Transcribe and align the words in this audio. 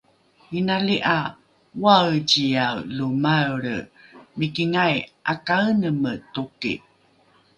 inali 0.57 0.95
’a 1.17 1.19
oaeciae 1.83 2.77
lo 2.97 3.07
maelre 3.23 3.77
mikingai 4.37 4.97
’akaeneme 5.31 6.11
toki 6.33 6.73